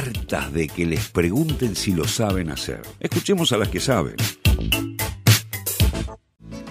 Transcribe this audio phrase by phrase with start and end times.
[0.00, 2.80] hartas de que les pregunten si lo saben hacer.
[3.00, 4.16] Escuchemos a las que saben.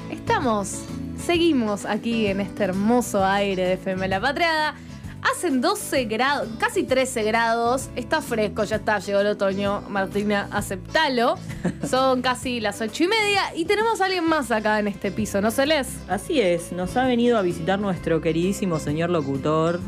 [0.09, 0.81] Estamos,
[1.23, 4.75] seguimos aquí en este hermoso aire de FM La Patriada.
[5.21, 7.89] Hacen 12 grados, casi 13 grados.
[7.95, 9.81] Está fresco, ya está, llegó el otoño.
[9.89, 11.35] Martina, aceptalo.
[11.87, 15.39] Son casi las 8 y media y tenemos a alguien más acá en este piso,
[15.39, 15.87] ¿no se les?
[16.07, 19.79] Así es, nos ha venido a visitar nuestro queridísimo señor locutor,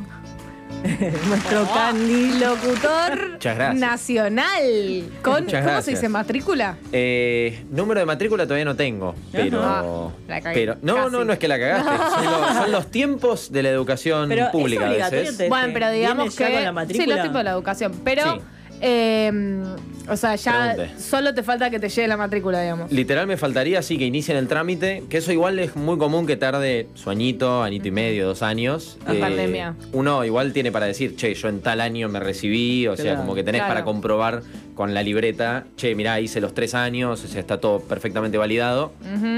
[1.28, 2.40] nuestro Candy.
[2.40, 3.76] Locutor Muchas gracias.
[3.80, 5.04] nacional.
[5.22, 5.86] Con, Muchas ¿Cómo se gracias.
[5.86, 6.10] dice?
[6.10, 6.78] ¿Matrícula?
[6.92, 9.62] Eh, número de matrícula todavía no tengo, pero...
[9.64, 10.56] Ah, la cagué.
[10.56, 11.12] pero no, Casi.
[11.12, 11.92] no, no es que la cagaste.
[12.16, 15.38] Son los, son los tiempos de la educación Pero es pública a obligatorio veces.
[15.38, 16.66] te- Bueno, pero digamos ¿Viene ya que.
[16.66, 17.92] con la sí, los tipos de la educación.
[18.04, 18.24] Pero.
[18.34, 18.40] Sí.
[18.82, 19.64] eh,
[20.12, 21.02] o sea, ya Pregunte.
[21.02, 22.92] solo te falta que te llegue la matrícula, digamos.
[22.92, 26.36] Literal me faltaría así que inicien el trámite, que eso igual es muy común que
[26.38, 28.98] tarde su añito, añito y medio, dos años.
[29.08, 29.76] La pandemia.
[29.94, 33.34] Uno igual tiene para decir, che, yo en tal año me recibí, o sea, como
[33.36, 33.74] que tenés Claro.
[33.74, 34.42] para comprobar
[34.76, 38.94] con la libreta, che, mirá, hice los tres años, o sea, está todo perfectamente validado,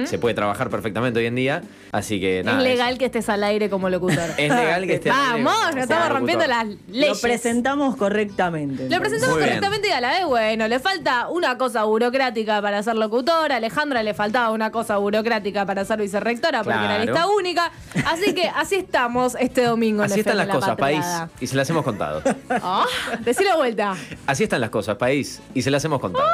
[0.05, 2.59] se puede trabajar perfectamente hoy en día, así que nada.
[2.59, 2.99] es legal eso.
[2.99, 4.23] que estés al aire como locutor.
[4.37, 7.19] Es legal que esté al aire Vamos, como no estamos rompiendo las Lo leyes.
[7.19, 8.89] presentamos correctamente.
[8.89, 12.95] Lo presentamos correctamente y a la vez, bueno, le falta una cosa burocrática para ser
[12.95, 17.71] locutor, a Alejandra le faltaba una cosa burocrática para ser vicerrectora porque era lista única.
[18.05, 21.05] Así que así estamos este domingo en Así están las La cosas, país,
[21.39, 22.21] y se las hemos contado.
[22.65, 22.85] Ah,
[23.21, 23.95] decí la vuelta.
[24.25, 26.25] Así están las cosas, país, y se las hemos contado.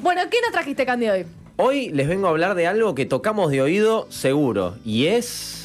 [0.00, 1.26] Bueno, ¿qué nos trajiste, Candy, hoy?
[1.56, 5.57] Hoy les vengo a hablar de algo que tocamos de oído seguro, y es...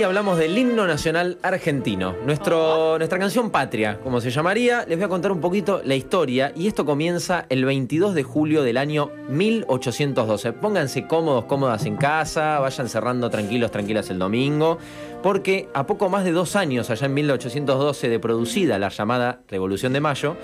[0.00, 4.86] Hoy hablamos del himno nacional argentino, nuestra canción patria, como se llamaría.
[4.88, 8.62] Les voy a contar un poquito la historia y esto comienza el 22 de julio
[8.62, 10.54] del año 1812.
[10.54, 14.78] Pónganse cómodos, cómodas en casa, vayan cerrando tranquilos, tranquilas el domingo,
[15.22, 19.92] porque a poco más de dos años, allá en 1812, de producida la llamada Revolución
[19.92, 20.34] de Mayo,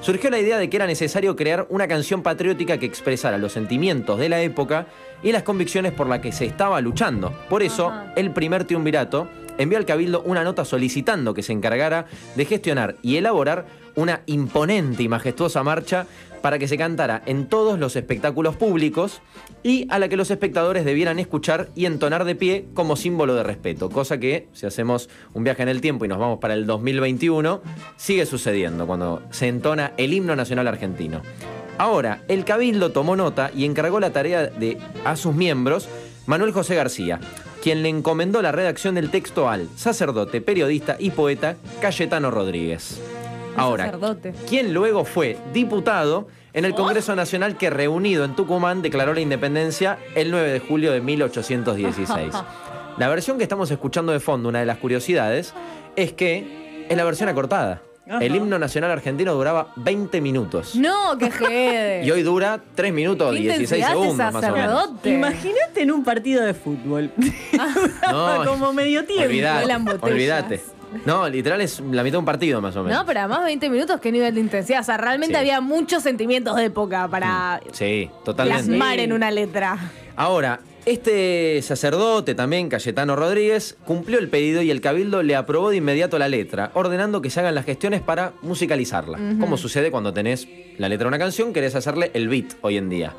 [0.00, 4.18] surgió la idea de que era necesario crear una canción patriótica que expresara los sentimientos
[4.18, 4.86] de la época
[5.22, 7.32] y las convicciones por las que se estaba luchando.
[7.48, 8.12] Por eso, Ajá.
[8.16, 13.16] el primer triunvirato envió al Cabildo una nota solicitando que se encargara de gestionar y
[13.16, 16.06] elaborar una imponente y majestuosa marcha
[16.42, 19.20] para que se cantara en todos los espectáculos públicos
[19.62, 23.42] y a la que los espectadores debieran escuchar y entonar de pie como símbolo de
[23.42, 26.66] respeto, cosa que si hacemos un viaje en el tiempo y nos vamos para el
[26.66, 27.62] 2021,
[27.96, 31.22] sigue sucediendo cuando se entona el himno nacional argentino.
[31.78, 35.88] Ahora, el Cabildo tomó nota y encargó la tarea de, a sus miembros
[36.26, 37.20] Manuel José García,
[37.66, 43.02] quien le encomendó la redacción del texto al sacerdote, periodista y poeta Cayetano Rodríguez.
[43.56, 44.34] Ahora, sacerdote.
[44.48, 49.98] quien luego fue diputado en el Congreso Nacional que reunido en Tucumán declaró la independencia
[50.14, 52.34] el 9 de julio de 1816.
[52.98, 55.52] La versión que estamos escuchando de fondo, una de las curiosidades,
[55.96, 57.82] es que es la versión acortada.
[58.08, 58.24] Ajá.
[58.24, 60.76] El himno nacional argentino duraba 20 minutos.
[60.76, 62.04] No, que jede.
[62.06, 64.90] Y hoy dura 3 minutos Qué 16 intensidad ese segundos más o menos.
[65.04, 67.10] Imagínate en un partido de fútbol.
[68.10, 69.24] No, como medio tiempo.
[69.24, 69.72] olvidate,
[70.02, 70.60] olvidate.
[71.04, 72.96] No, literal es la mitad de un partido más o menos.
[72.98, 74.80] No, pero además 20 minutos, qué nivel de intensidad.
[74.80, 75.40] O sea, realmente Sí.
[75.40, 78.62] había muchos sentimientos de época para Sí, totalmente.
[78.64, 79.00] plasmar Sí.
[79.00, 79.76] en una letra.
[80.14, 85.76] Ahora, este sacerdote también, Cayetano Rodríguez, cumplió el pedido y el cabildo le aprobó de
[85.76, 89.18] inmediato la letra, ordenando que se hagan las gestiones para musicalizarla.
[89.40, 90.46] Como sucede cuando tenés
[90.78, 93.14] la letra de una canción, querés hacerle el beat hoy en día.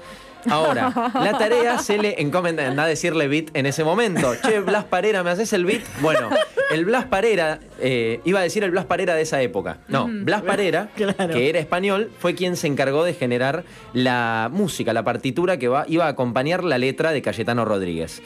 [0.50, 4.34] Ahora, la tarea se le encomenda, a decirle beat en ese momento.
[4.35, 5.81] Che, Blas Parera, ¿me haces el beat?
[6.02, 6.30] Bueno,
[6.72, 9.78] el Blas Parera, eh, iba a decir el Blas Parera de esa época.
[9.88, 11.34] No, Blas Parera, Claro.
[11.34, 13.63] que era español, fue quien se encargó de generar
[13.94, 18.22] la música, la partitura que va, iba a acompañar la letra de Cayetano Rodríguez.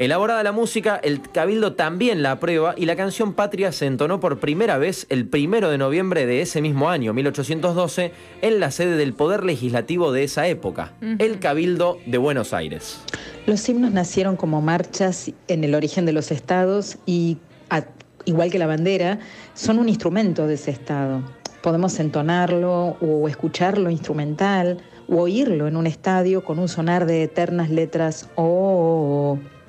[0.00, 4.40] Elaborada la música, el Cabildo también la aprueba y la canción Patria se entonó por
[4.40, 8.10] primera vez el primero de noviembre de ese mismo año, 1812,
[8.40, 12.98] en la sede del Poder Legislativo de esa época, el Cabildo de Buenos Aires.
[13.44, 17.36] Los himnos nacieron como marchas en el origen de los estados y,
[17.68, 17.84] a-
[18.24, 19.18] igual que la bandera,
[19.52, 21.20] son un instrumento de ese estado.
[21.62, 24.78] Podemos entonarlo o escucharlo instrumental
[25.10, 29.59] o oírlo en un estadio con un sonar de eternas letras "Oh, oh, oh".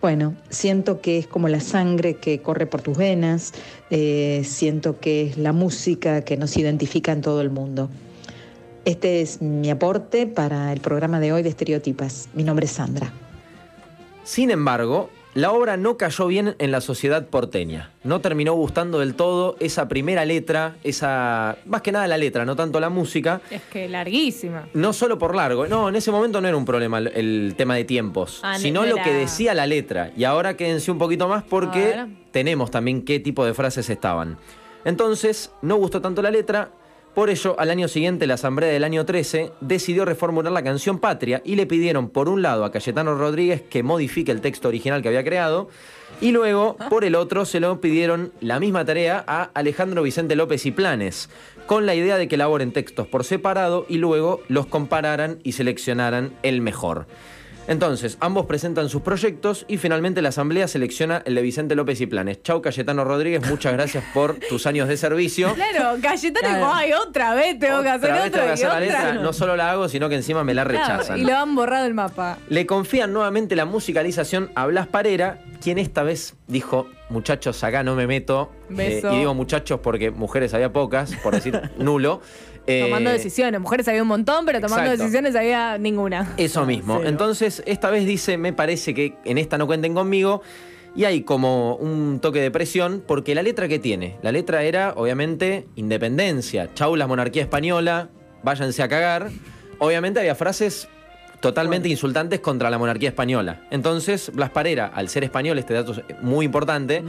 [0.00, 3.52] Bueno, siento que es como la sangre que corre por tus venas,
[3.90, 7.88] eh, siento que es la música que nos identifica en todo el mundo.
[8.84, 12.28] Este es mi aporte para el programa de hoy de Estereotipas.
[12.34, 13.12] Mi nombre es Sandra.
[14.24, 17.90] Sin embargo, la obra no cayó bien en la sociedad porteña.
[18.04, 21.56] No terminó gustando del todo esa primera letra, esa.
[21.64, 23.40] más que nada la letra, no tanto la música.
[23.50, 24.68] Es que larguísima.
[24.74, 27.84] No solo por largo, no, en ese momento no era un problema el, tema de
[27.84, 30.12] tiempos, Ah, sino no lo que decía la letra.
[30.16, 34.38] Y ahora quédense un poquito más porque tenemos también qué tipo de frases estaban.
[34.84, 36.72] Entonces, no gustó tanto la letra,
[37.14, 41.42] por ello, al año siguiente, la Asamblea del año 13 decidió reformular la canción Patria
[41.44, 45.08] y le pidieron, por un lado, a Cayetano Rodríguez que modifique el texto original que
[45.08, 45.68] había creado,
[46.20, 50.64] y luego, por el otro, se lo pidieron la misma tarea a Alejandro Vicente López
[50.66, 51.28] y Planes,
[51.66, 56.32] con la idea de que elaboren textos por separado y luego los compararan y seleccionaran
[56.42, 57.06] el mejor.
[57.68, 62.06] Entonces, ambos presentan sus proyectos y finalmente la Asamblea selecciona el de Vicente López y
[62.06, 62.42] Planes.
[62.42, 65.54] Chau, Cayetano Rodríguez, muchas gracias por tus años de servicio.
[65.72, 66.56] Claro, Cayetano Claro.
[66.58, 68.84] dijo, ay, otra vez tengo que hacer Otra vez otra tengo que hacer la otra.
[69.10, 71.18] letra, no solo la hago, sino que encima me la Claro, rechazan.
[71.18, 72.38] y lo han borrado el mapa.
[72.48, 77.94] Le confían nuevamente la musicalización a Blas Parera, quien esta vez dijo, muchachos, acá no
[77.94, 78.50] me meto.
[78.70, 79.12] Eh, Beso.
[79.14, 82.20] y digo muchachos porque mujeres había pocas, por decir nulo.
[82.66, 83.60] Eh, Tomando decisiones.
[83.60, 85.02] Mujeres había un montón, pero tomando exacto.
[85.02, 86.34] decisiones había ninguna.
[86.36, 86.96] Eso mismo.
[86.98, 87.08] Cero.
[87.08, 90.42] Entonces, esta vez dice, me parece que en esta no cuenten conmigo.
[90.94, 94.92] Y hay como un toque de presión, porque la letra que tiene, la letra era,
[94.94, 96.68] obviamente, independencia.
[96.74, 98.10] Chau la monarquía española,
[98.42, 99.30] váyanse a cagar.
[99.78, 100.88] Obviamente había frases
[101.40, 103.62] totalmente insultantes contra la monarquía española.
[103.70, 107.02] Entonces, Blas Parera, al ser español, este dato es muy importante,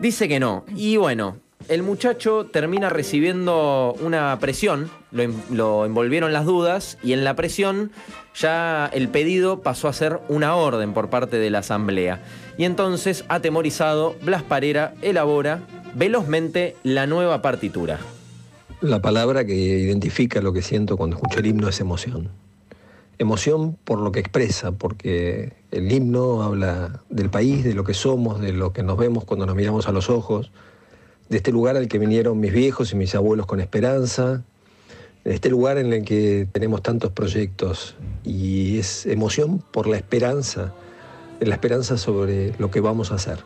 [0.00, 0.64] dice que no.
[0.74, 7.12] Y bueno, el muchacho termina recibiendo una presión, lo, en- lo envolvieron las dudas y
[7.12, 7.90] en la presión
[8.34, 12.22] ya el pedido pasó a ser una orden por parte de la asamblea.
[12.58, 15.60] Y entonces, atemorizado, Blas Parera elabora
[15.94, 17.98] velozmente la nueva partitura.
[18.80, 22.28] La palabra que identifica lo que siento cuando escucho el himno es emoción.
[23.18, 28.40] Emoción por lo que expresa, porque el himno habla del país, de lo que somos,
[28.40, 30.50] de lo que nos vemos cuando nos miramos a los ojos,
[31.32, 34.42] de este lugar al que vinieron mis viejos y mis abuelos con esperanza,
[35.24, 40.74] de este lugar en el que tenemos tantos proyectos y es emoción por la esperanza,
[41.40, 43.38] la esperanza sobre lo que vamos a hacer.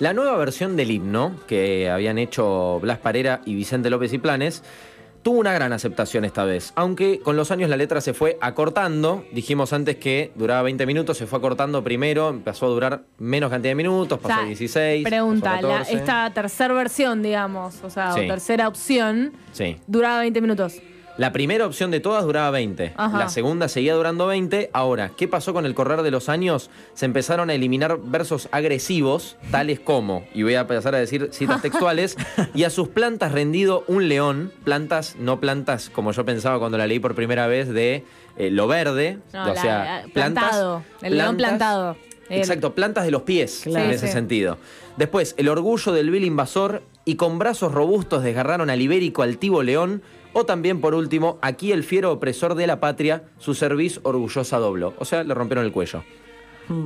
[0.00, 4.64] La nueva versión del himno que habían hecho Blas Parera y Vicente López y Planes
[5.26, 9.24] tuvo una gran aceptación esta vez, aunque con los años la letra se fue acortando.
[9.32, 13.72] Dijimos antes que duraba 20 minutos, se fue acortando primero, empezó a durar menos cantidad
[13.72, 15.02] de minutos, pasó O a sea, 16.
[15.02, 15.96] Pregunta, pasó a la- 14.
[15.98, 19.76] esta tercera versión, digamos, o sea, o tercera opción, Sí.
[19.88, 20.80] duraba 20 minutos.
[21.18, 22.92] La primera opción de todas duraba 20.
[22.94, 23.18] Ajá.
[23.18, 24.68] La segunda seguía durando 20.
[24.74, 26.68] Ahora, ¿qué pasó con el correr de los años?
[26.92, 31.62] Se empezaron a eliminar versos agresivos, tales como, y voy a empezar a decir citas
[31.62, 32.16] textuales,
[32.54, 36.86] y a sus plantas rendido un león, plantas, no plantas como yo pensaba cuando la
[36.86, 38.04] leí por primera vez, de
[38.36, 40.44] eh, lo verde, No, o la- sea, la- plantas.
[40.50, 41.96] plantado, el león plantado.
[42.28, 43.86] El- Exacto, plantas de los pies, Claro.
[43.86, 44.12] en ese sí.
[44.12, 44.58] sentido.
[44.98, 50.02] Después, el orgullo del vil invasor y con brazos robustos desgarraron al ibérico altivo león.
[50.38, 54.92] O también, por último, aquí el fiero opresor de la patria, su cerviz orgullosa dobló.
[54.98, 56.04] O sea, le rompieron el cuello.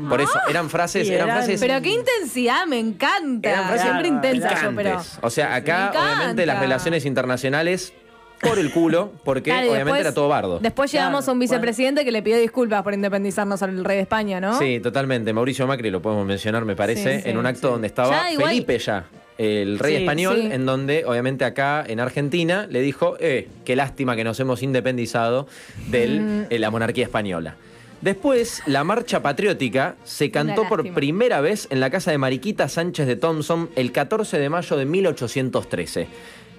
[0.08, 1.60] Por eso, eran frases, eran eran- frases.
[1.60, 3.48] Pero qué intensidad, me encanta.
[3.50, 5.00] eran frases Siempre intensa yo, pero.
[5.22, 7.92] O sea, acá, Me obviamente, las relaciones internacionales
[8.40, 10.58] por el culo, porque Claro, obviamente después- era todo bardo.
[10.60, 14.02] Después llegamos Claro, a un vicepresidente que le pidió disculpas por independizarnos al rey de
[14.02, 14.56] España, ¿no?
[14.58, 15.32] Sí, totalmente.
[15.32, 17.72] Mauricio Macri lo podemos mencionar, me parece, Sí, sí, en un acto sí.
[17.72, 19.06] donde estaba Ya, igual- Felipe ya,
[19.40, 20.48] el rey Sí, español, sí.
[20.52, 25.48] en donde obviamente acá en Argentina le dijo, eh, qué lástima que nos hemos independizado
[25.88, 26.08] de
[26.50, 26.54] Mm.
[26.60, 27.56] la monarquía española.
[28.02, 33.06] Después, la marcha patriótica se cantó por primera vez en la casa de Mariquita Sánchez
[33.06, 36.06] de Thompson el 14 de mayo de 1813.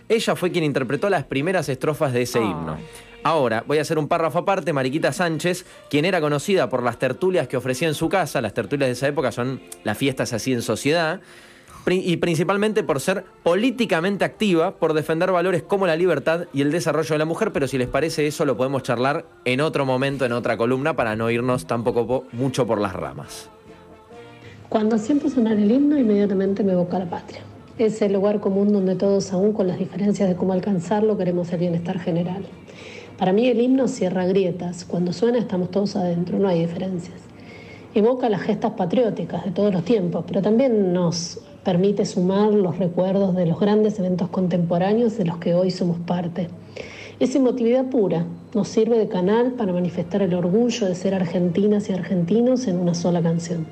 [0.10, 2.77] Ella fue quien interpretó las primeras estrofas de ese himno.
[3.24, 4.74] Ahora, voy a hacer un párrafo aparte.
[4.74, 8.88] Mariquita Sánchez, quien era conocida por las tertulias que ofrecía en su casa, las tertulias
[8.89, 11.22] de esa época son las fiestas así en sociedad,
[11.88, 17.15] y principalmente por ser políticamente activa, por defender valores como la libertad y el desarrollo
[17.15, 20.31] de la mujer, pero si les parece eso lo podemos charlar en otro momento, en
[20.31, 23.50] otra columna, para no irnos tampoco po- mucho por las ramas.
[24.69, 27.41] Cuando siento sonar el himno, inmediatamente me evoca la patria.
[27.77, 31.59] Es el lugar común donde todos, aún con las diferencias de cómo alcanzarlo, queremos el
[31.59, 32.45] bienestar general.
[33.17, 34.85] Para mí el himno cierra grietas.
[34.85, 37.19] Cuando suena estamos todos adentro, no hay diferencias.
[37.93, 43.36] Evoca las gestas patrióticas de todos los tiempos, pero también nos permite sumar los recuerdos
[43.36, 46.50] de los grandes eventos contemporáneos de los que hoy somos parte.
[47.20, 48.25] Es emotividad pura,
[48.56, 52.96] nos sirve de canal para manifestar el orgullo de ser argentinas y argentinos en una
[52.96, 53.68] sola canción.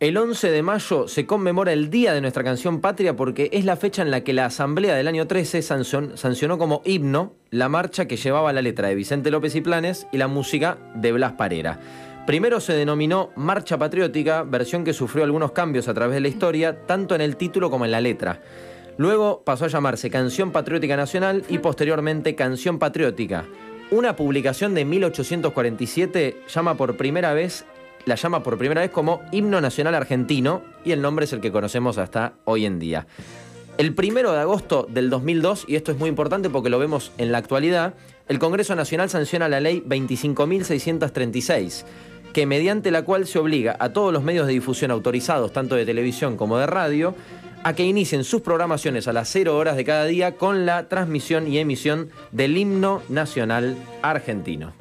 [0.00, 3.76] El 11 de mayo se conmemora el Día de nuestra canción patria porque es la
[3.76, 8.06] fecha en la que la Asamblea del año 13 sancion- sancionó como himno la marcha
[8.06, 11.78] que llevaba la letra de Vicente López y Planes y la música de Blas Parera.
[12.26, 16.86] Primero se denominó Marcha Patriótica, versión que sufrió algunos cambios a través de la historia,
[16.86, 18.40] tanto en el título como en la letra.
[18.96, 23.44] Luego pasó a llamarse Canción Patriótica Nacional y posteriormente Canción Patriótica.
[23.90, 27.66] Una publicación de 1847 llama por primera vez,
[28.06, 31.52] la llama por primera vez como Himno Nacional Argentino y el nombre es el que
[31.52, 33.06] conocemos hasta hoy en día.
[33.76, 37.32] El primero de agosto del 2002, y esto es muy importante porque lo vemos en
[37.32, 37.94] la actualidad,
[38.28, 41.84] el Congreso Nacional sanciona la ley 25.636,
[42.32, 45.84] que mediante la cual se obliga a todos los medios de difusión autorizados, tanto de
[45.84, 47.16] televisión como de radio,
[47.64, 51.48] a que inicien sus programaciones a las 0 horas de cada día con la transmisión
[51.48, 54.72] y emisión del himno nacional argentino.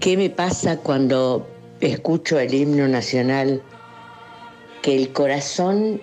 [0.00, 1.46] ¿Qué me pasa cuando
[1.80, 3.60] escucho el himno nacional?
[4.80, 6.00] Que el corazón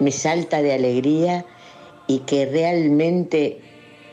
[0.00, 1.44] me salta de alegría
[2.06, 3.60] y que realmente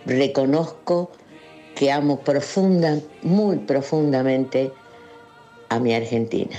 [0.06, 1.12] reconozco
[1.76, 4.72] que amo profunda, muy profundamente
[5.70, 6.56] a mi Argentina.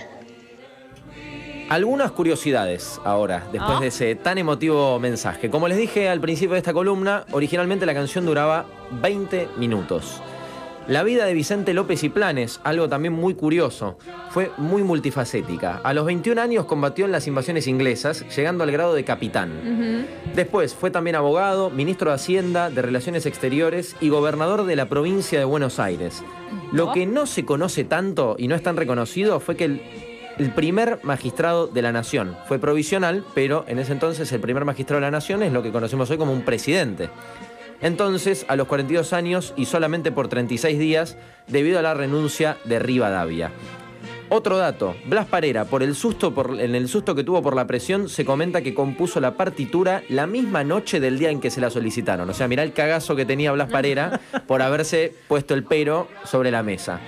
[1.68, 3.80] Algunas curiosidades ahora, después Ah.
[3.80, 5.50] de ese tan emotivo mensaje.
[5.50, 10.22] Como les dije al principio de esta columna, originalmente la canción duraba 20 minutos.
[10.88, 13.98] La vida de Vicente López y Planes, algo también muy curioso,
[14.30, 15.82] fue muy multifacética.
[15.84, 20.06] A los 21 años combatió en las invasiones inglesas, llegando al grado de capitán.
[20.34, 25.38] Después fue también abogado, ministro de Hacienda, de Relaciones Exteriores y gobernador de la provincia
[25.38, 26.24] de Buenos Aires.
[26.72, 29.82] Lo que no se conoce tanto y no es tan reconocido fue que el,
[30.38, 35.00] el primer magistrado de la nación fue provisional, pero en ese entonces el primer magistrado
[35.00, 37.10] de la nación es lo que conocemos hoy como un presidente.
[37.80, 41.16] Entonces, a los 42 años y solamente por 36 días,
[41.46, 43.52] debido a la renuncia de Rivadavia.
[44.30, 47.66] Otro dato, Blas Parera, por el susto, por, en el susto que tuvo por la
[47.66, 51.62] presión, se comenta que compuso la partitura la misma noche del día en que se
[51.62, 52.28] la solicitaron.
[52.28, 56.50] O sea, mirá el cagazo que tenía Blas Parera por haberse puesto el pero sobre
[56.50, 57.00] la mesa.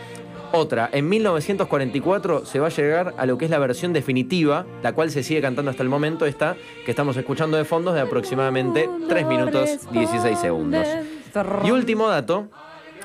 [0.52, 4.92] Otra, en 1944 se va a llegar a lo que es la versión definitiva, la
[4.92, 8.88] cual se sigue cantando hasta el momento, esta que estamos escuchando de fondo de aproximadamente
[9.08, 10.88] 3 minutos 16 segundos.
[11.64, 12.48] Y último dato,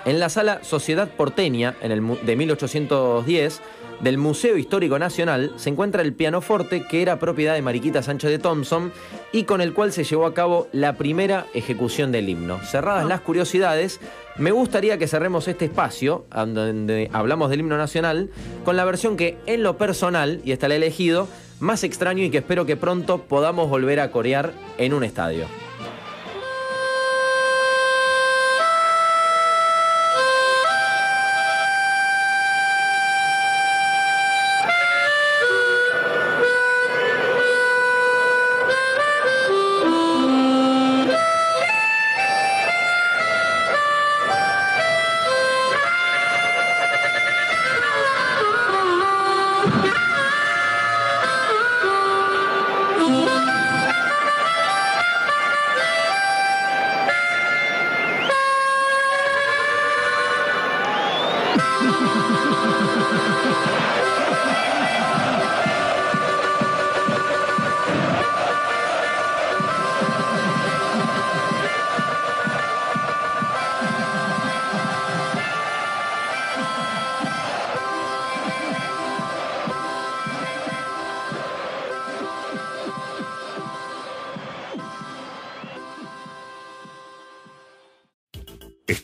[0.05, 3.61] en la sala Sociedad Porteña en el, de 1810
[4.01, 8.39] del Museo Histórico Nacional se encuentra el pianoforte que era propiedad de Mariquita Sánchez de
[8.39, 8.91] Thompson
[9.31, 12.59] y con el cual se llevó a cabo la primera ejecución del himno.
[12.63, 13.99] Cerradas las curiosidades,
[14.37, 18.29] me gustaría que cerremos este espacio donde hablamos del himno nacional
[18.63, 21.27] con la versión que en lo personal, y está el elegido,
[21.59, 25.45] más extraño y que espero que pronto podamos volver a corear en un estadio.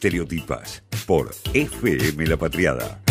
[0.01, 3.10] Estereotipas por FM La Patriada.